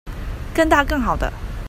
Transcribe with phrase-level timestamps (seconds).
[0.55, 1.31] 更大更好的